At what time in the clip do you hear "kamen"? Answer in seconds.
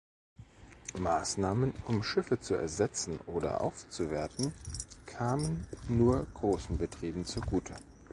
5.05-5.67